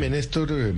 Déjeme, 0.00 0.16
Néstor, 0.16 0.48
eh, 0.52 0.72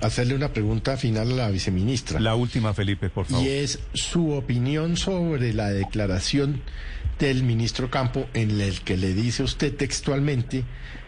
hacerle 0.00 0.34
una 0.34 0.52
pregunta 0.52 0.96
final 0.96 1.32
a 1.32 1.34
la 1.34 1.50
viceministra. 1.50 2.20
La 2.20 2.36
última, 2.36 2.72
Felipe, 2.72 3.10
por 3.10 3.26
favor. 3.26 3.44
Y 3.44 3.48
es 3.48 3.80
su 3.92 4.30
opinión 4.30 4.96
sobre 4.96 5.52
la 5.52 5.70
declaración 5.70 6.62
del 7.18 7.42
ministro 7.42 7.90
Campo 7.90 8.26
en 8.32 8.60
el 8.60 8.80
que 8.82 8.96
le 8.96 9.12
dice 9.14 9.42
usted 9.42 9.74
textualmente 9.74 10.64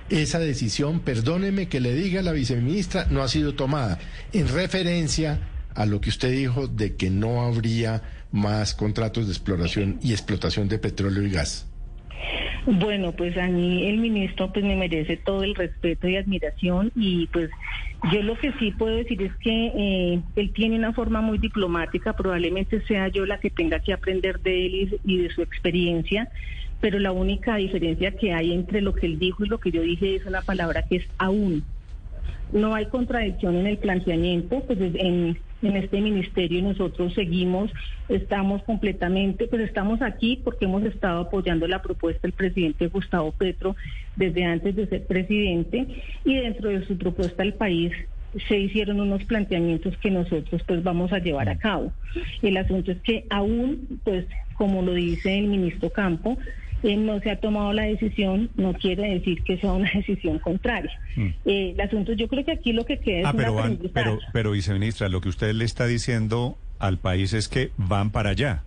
esa 0.08 0.38
decisión, 0.38 1.00
perdóneme 1.00 1.68
que 1.68 1.80
le 1.80 1.94
diga 1.94 2.20
a 2.20 2.22
la 2.22 2.32
viceministra, 2.32 3.06
no 3.10 3.22
ha 3.22 3.28
sido 3.28 3.54
tomada 3.54 3.98
en 4.32 4.48
referencia 4.48 5.40
a 5.74 5.84
lo 5.84 6.00
que 6.00 6.10
usted 6.10 6.30
dijo 6.30 6.68
de 6.68 6.96
que 6.96 7.10
no 7.10 7.42
habría 7.42 8.02
más 8.32 8.74
contratos 8.74 9.26
de 9.26 9.32
exploración 9.32 9.98
y 10.02 10.12
explotación 10.12 10.68
de 10.68 10.78
petróleo 10.78 11.22
y 11.24 11.30
gas. 11.30 11.66
Bueno, 12.66 13.12
pues 13.12 13.38
a 13.38 13.46
mí 13.46 13.86
el 13.86 13.98
ministro 13.98 14.52
pues 14.52 14.64
me 14.64 14.74
merece 14.74 15.16
todo 15.16 15.44
el 15.44 15.54
respeto 15.54 16.08
y 16.08 16.16
admiración 16.16 16.90
y 16.96 17.28
pues 17.28 17.48
yo 18.12 18.22
lo 18.22 18.36
que 18.36 18.52
sí 18.58 18.72
puedo 18.72 18.96
decir 18.96 19.22
es 19.22 19.32
que 19.36 19.66
eh, 19.76 20.20
él 20.34 20.52
tiene 20.52 20.74
una 20.74 20.92
forma 20.92 21.20
muy 21.20 21.38
diplomática, 21.38 22.14
probablemente 22.14 22.80
sea 22.82 23.06
yo 23.06 23.24
la 23.24 23.38
que 23.38 23.50
tenga 23.50 23.78
que 23.78 23.92
aprender 23.92 24.40
de 24.40 24.66
él 24.66 25.00
y, 25.04 25.16
de 25.18 25.30
su 25.30 25.42
experiencia, 25.42 26.28
pero 26.80 26.98
la 26.98 27.12
única 27.12 27.54
diferencia 27.54 28.10
que 28.10 28.32
hay 28.32 28.52
entre 28.52 28.80
lo 28.80 28.94
que 28.94 29.06
él 29.06 29.20
dijo 29.20 29.44
y 29.44 29.48
lo 29.48 29.58
que 29.58 29.70
yo 29.70 29.82
dije 29.82 30.16
es 30.16 30.26
una 30.26 30.42
palabra 30.42 30.82
que 30.82 30.96
es 30.96 31.06
aún. 31.18 31.64
No 32.52 32.74
hay 32.74 32.86
contradicción 32.86 33.56
en 33.56 33.66
el 33.66 33.78
planteamiento, 33.78 34.60
pues 34.66 34.78
en, 34.80 35.38
en 35.62 35.76
este 35.76 36.00
ministerio 36.00 36.62
nosotros 36.62 37.14
seguimos, 37.14 37.70
estamos 38.08 38.62
completamente, 38.62 39.48
pues 39.48 39.62
estamos 39.62 40.02
aquí 40.02 40.40
porque 40.44 40.66
hemos 40.66 40.84
estado 40.84 41.20
apoyando 41.20 41.66
la 41.66 41.82
propuesta 41.82 42.20
del 42.22 42.32
presidente 42.32 42.88
Gustavo 42.88 43.32
Petro 43.32 43.74
desde 44.14 44.44
antes 44.44 44.76
de 44.76 44.86
ser 44.86 45.06
presidente 45.06 45.86
y 46.24 46.36
dentro 46.36 46.68
de 46.68 46.86
su 46.86 46.96
propuesta 46.96 47.42
al 47.42 47.54
país 47.54 47.92
se 48.48 48.58
hicieron 48.58 49.00
unos 49.00 49.24
planteamientos 49.24 49.96
que 49.98 50.10
nosotros 50.10 50.62
pues 50.66 50.82
vamos 50.82 51.12
a 51.12 51.18
llevar 51.18 51.48
a 51.48 51.58
cabo. 51.58 51.92
El 52.42 52.56
asunto 52.56 52.92
es 52.92 52.98
que 52.98 53.24
aún, 53.30 54.00
pues 54.04 54.26
como 54.54 54.82
lo 54.82 54.94
dice 54.94 55.38
el 55.38 55.48
ministro 55.48 55.90
Campo, 55.90 56.36
no 56.82 57.20
se 57.20 57.30
ha 57.30 57.40
tomado 57.40 57.72
la 57.72 57.84
decisión, 57.84 58.50
no 58.56 58.74
quiere 58.74 59.14
decir 59.14 59.42
que 59.42 59.58
sea 59.58 59.72
una 59.72 59.90
decisión 59.94 60.38
contraria. 60.38 60.98
Mm. 61.16 61.28
Eh, 61.44 61.70
el 61.74 61.80
asunto, 61.80 62.12
yo 62.12 62.28
creo 62.28 62.44
que 62.44 62.52
aquí 62.52 62.72
lo 62.72 62.84
que 62.84 62.98
queda 62.98 63.20
es 63.20 63.26
ah, 63.26 63.34
pero, 63.36 63.56
pero, 63.92 64.18
pero, 64.32 64.50
viceministra, 64.52 65.08
lo 65.08 65.20
que 65.20 65.28
usted 65.28 65.52
le 65.52 65.64
está 65.64 65.86
diciendo 65.86 66.56
al 66.78 66.98
país 66.98 67.32
es 67.32 67.48
que 67.48 67.70
van 67.76 68.10
para 68.10 68.30
allá. 68.30 68.62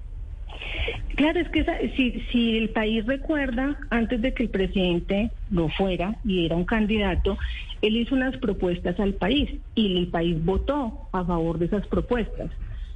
Claro, 1.16 1.40
es 1.40 1.50
que 1.50 1.66
si, 1.98 2.24
si 2.32 2.58
el 2.58 2.70
país 2.70 3.06
recuerda, 3.06 3.78
antes 3.90 4.22
de 4.22 4.34
que 4.34 4.44
el 4.44 4.50
presidente 4.50 5.32
no 5.50 5.68
fuera 5.68 6.16
y 6.24 6.46
era 6.46 6.56
un 6.56 6.64
candidato, 6.64 7.38
él 7.82 7.98
hizo 7.98 8.16
unas 8.16 8.38
propuestas 8.38 9.00
al 9.00 9.14
país 9.14 9.50
y 9.76 9.98
el 9.98 10.08
país 10.08 10.44
votó 10.44 11.10
a 11.12 11.26
favor 11.26 11.60
de 11.60 11.66
esas 11.66 11.86
propuestas. 11.88 12.50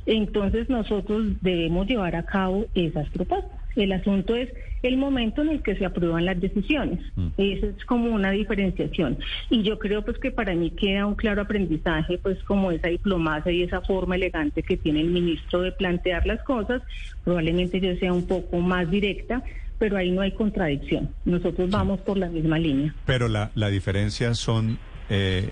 Entonces 0.05 0.69
nosotros 0.69 1.41
debemos 1.41 1.87
llevar 1.87 2.15
a 2.15 2.23
cabo 2.23 2.65
esas 2.75 3.09
propuestas. 3.09 3.62
El 3.75 3.91
asunto 3.91 4.35
es 4.35 4.49
el 4.83 4.97
momento 4.97 5.41
en 5.41 5.49
el 5.49 5.63
que 5.63 5.75
se 5.75 5.85
aprueban 5.85 6.25
las 6.25 6.39
decisiones. 6.39 6.99
Mm. 7.15 7.27
Eso 7.37 7.67
es 7.67 7.85
como 7.85 8.09
una 8.13 8.31
diferenciación. 8.31 9.17
Y 9.49 9.63
yo 9.63 9.79
creo 9.79 10.03
pues 10.03 10.17
que 10.17 10.31
para 10.31 10.53
mí 10.53 10.71
queda 10.71 11.05
un 11.05 11.15
claro 11.15 11.41
aprendizaje, 11.41 12.17
pues 12.17 12.41
como 12.43 12.71
esa 12.71 12.89
diplomacia 12.89 13.51
y 13.51 13.63
esa 13.63 13.81
forma 13.81 14.15
elegante 14.15 14.61
que 14.61 14.77
tiene 14.77 15.01
el 15.01 15.09
ministro 15.09 15.61
de 15.61 15.71
plantear 15.71 16.25
las 16.27 16.43
cosas. 16.43 16.81
Probablemente 17.23 17.79
yo 17.79 17.95
sea 17.95 18.11
un 18.11 18.27
poco 18.27 18.59
más 18.59 18.91
directa, 18.91 19.41
pero 19.79 19.97
ahí 19.97 20.11
no 20.11 20.21
hay 20.21 20.31
contradicción. 20.31 21.09
Nosotros 21.23 21.69
vamos 21.69 22.01
por 22.01 22.17
la 22.17 22.27
misma 22.27 22.59
línea. 22.59 22.93
Pero 23.05 23.29
la, 23.29 23.51
la 23.55 23.69
diferencia 23.69 24.33
son, 24.33 24.77
eh, 25.09 25.49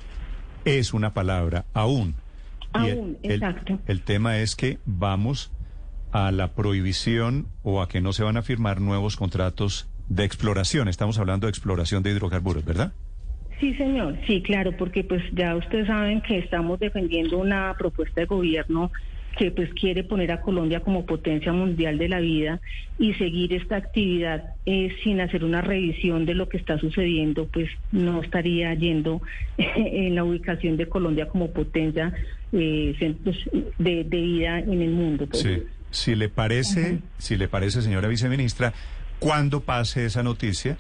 es 0.66 0.94
una 0.94 1.14
palabra, 1.14 1.66
aún. 1.74 2.16
Aún, 2.74 3.18
exacto. 3.24 3.80
el 3.88 4.02
tema 4.02 4.40
es 4.40 4.56
que 4.56 4.78
vamos 4.86 5.52
a 6.12 6.32
la 6.32 6.54
prohibición 6.54 7.48
o 7.64 7.82
a 7.82 7.88
que 7.88 8.02
no 8.02 8.14
se 8.14 8.24
van 8.24 8.38
a 8.38 8.42
firmar 8.42 8.82
nuevos 8.82 9.16
contratos 9.16 9.90
de 10.10 10.26
exploración. 10.26 10.88
Estamos 10.88 11.20
hablando 11.20 11.48
de 11.48 11.52
exploración 11.52 12.04
de 12.04 12.12
hidrocarburos, 12.12 12.66
¿verdad? 12.66 12.94
Sí, 13.60 13.74
señor. 13.76 14.18
Sí, 14.26 14.42
claro, 14.42 14.76
porque 14.76 15.04
pues 15.04 15.24
ya 15.34 15.56
ustedes 15.56 15.88
saben 15.88 16.22
que 16.22 16.40
estamos 16.40 16.80
defendiendo 16.80 17.38
una 17.38 17.76
propuesta 17.78 18.22
de 18.22 18.28
gobierno 18.28 18.92
que 19.38 19.52
pues 19.52 19.74
quiere 19.74 20.04
poner 20.04 20.32
a 20.32 20.42
Colombia 20.42 20.82
como 20.82 21.06
potencia 21.06 21.54
mundial 21.54 21.98
de 21.98 22.10
la 22.10 22.20
vida 22.20 22.60
y 23.00 23.14
seguir 23.14 23.54
esta 23.54 23.78
actividad 23.78 24.56
eh, 24.66 24.94
sin 25.04 25.22
hacer 25.22 25.46
una 25.46 25.62
revisión 25.62 26.26
de 26.26 26.36
lo 26.36 26.50
que 26.50 26.58
está 26.58 26.78
sucediendo, 26.80 27.48
pues 27.48 27.70
no 27.92 28.22
estaría 28.22 28.74
yendo 28.74 29.22
en 29.58 30.16
la 30.16 30.24
ubicación 30.24 30.76
de 30.76 30.88
Colombia 30.88 31.28
como 31.28 31.52
potencia 31.52 32.14
eh, 32.52 33.16
de, 33.78 34.04
vida 34.04 34.60
en 34.60 34.82
el 34.82 34.92
mundo. 34.92 35.28
Pues. 35.28 35.44
Sí. 35.44 35.64
Si 35.92 36.16
le 36.16 36.30
parece, 36.30 37.00
si 37.18 37.38
le 37.38 37.48
parece, 37.48 37.82
señora 37.82 38.08
viceministra, 38.08 38.74
cuando 39.20 39.62
pase 39.62 40.06
esa 40.06 40.24
noticia, 40.24 40.78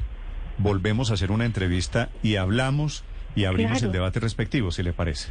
volvemos 0.57 1.11
a 1.11 1.15
hacer 1.15 1.31
una 1.31 1.45
entrevista 1.45 2.09
y 2.23 2.37
hablamos 2.37 3.03
y 3.35 3.45
abrimos 3.45 3.83
el 3.83 3.91
debate 3.91 4.19
respectivo, 4.19 4.71
si 4.71 4.83
le 4.83 4.93
parece. 4.93 5.29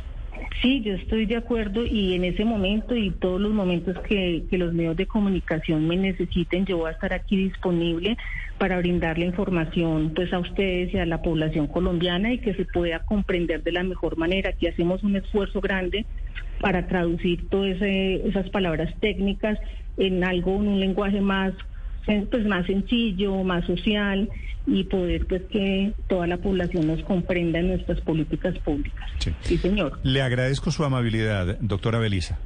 Sí, 0.61 0.83
yo 0.83 0.95
estoy 0.95 1.27
de 1.27 1.37
acuerdo 1.37 1.85
y 1.85 2.15
en 2.15 2.25
ese 2.25 2.45
momento 2.45 2.95
y 2.95 3.11
todos 3.11 3.41
los 3.41 3.53
momentos 3.53 3.99
que, 4.01 4.45
que, 4.51 4.59
los 4.59 4.73
medios 4.75 4.97
de 4.97 5.07
comunicación 5.07 5.87
me 5.89 5.97
necesiten, 5.97 6.67
yo 6.67 6.79
voy 6.79 6.89
a 6.89 6.93
estar 6.93 7.13
aquí 7.13 7.37
disponible 7.37 8.17
para 8.59 8.79
brindarle 8.79 9.25
información 9.25 10.13
pues 10.15 10.33
a 10.33 10.39
ustedes 10.39 10.93
y 10.93 10.99
a 10.99 11.07
la 11.07 11.23
población 11.23 11.67
colombiana 11.67 12.33
y 12.33 12.39
que 12.39 12.55
se 12.55 12.67
pueda 12.67 12.99
comprender 13.01 13.63
de 13.63 13.73
la 13.73 13.83
mejor 13.83 14.19
manera. 14.19 14.51
Aquí 14.51 14.67
hacemos 14.67 15.03
un 15.03 15.17
esfuerzo 15.17 15.61
grande 15.61 16.05
para 16.61 16.87
traducir 16.87 17.49
todas 17.49 17.81
esas 17.81 18.51
palabras 18.51 18.95
técnicas 19.01 19.59
en 19.97 20.23
algo, 20.25 20.57
en 20.57 20.69
un 20.69 20.81
lenguaje 20.81 21.21
más 21.21 21.55
pues 22.05 22.45
más 22.47 22.67
sencillo, 22.67 23.43
más 23.45 23.65
social 23.67 24.29
y 24.67 24.85
poder 24.85 25.27
pues 25.27 25.43
que 25.51 25.93
toda 26.09 26.27
la 26.27 26.37
población 26.39 26.87
nos 26.87 27.03
comprenda 27.05 27.59
en 27.59 27.69
nuestras 27.69 28.01
políticas 28.01 28.59
públicas. 28.59 29.09
Sí, 29.43 29.57
señor. 29.59 30.01
Le 30.03 30.23
agradezco 30.23 30.71
su 30.71 30.85
amabilidad, 30.85 31.59
doctora 31.61 31.99
Belisa. 31.99 32.41